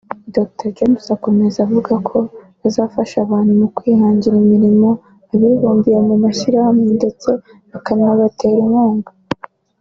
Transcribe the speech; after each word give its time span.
Dr 0.35 0.67
James 0.77 1.05
akomeza 1.17 1.57
avuga 1.65 1.93
ko 2.07 2.17
bazafasha 2.61 3.17
abantu 3.25 3.51
mu 3.59 3.67
kwahangira 3.75 4.35
imirimo 4.43 4.89
abibumbiye 5.33 5.99
mu 6.07 6.15
mashyirahamwe 6.23 6.89
ndetse 6.99 7.29
bakanabatera 7.71 8.59
inkunga 8.63 9.11